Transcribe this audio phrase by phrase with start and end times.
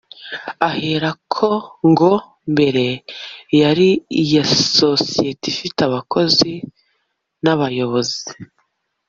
[0.69, 1.49] Ahera ko
[1.89, 2.13] ngo
[2.51, 2.85] mbere
[3.61, 3.89] yari
[4.21, 4.43] iya
[4.77, 6.51] sosiyete ifite abakozi
[7.43, 8.23] n’abayobozi